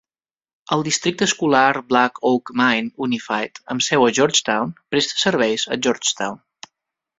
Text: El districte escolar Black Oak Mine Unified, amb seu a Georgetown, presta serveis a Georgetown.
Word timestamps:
El 0.75 0.85
districte 0.85 1.27
escolar 1.31 1.81
Black 1.91 2.17
Oak 2.29 2.51
Mine 2.63 2.89
Unified, 3.09 3.61
amb 3.75 3.87
seu 3.89 4.07
a 4.07 4.09
Georgetown, 4.21 4.75
presta 4.95 5.23
serveis 5.27 5.69
a 5.77 5.81
Georgetown. 5.89 6.45